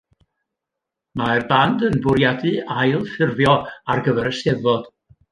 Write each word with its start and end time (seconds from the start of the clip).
Mae'r 1.19 1.43
band 1.51 1.83
yn 1.89 1.97
bwriadu 2.05 2.53
ailffurfio 2.75 3.53
ar 3.95 4.01
gyfer 4.09 4.31
y 4.31 4.33
Steddfod. 4.39 4.89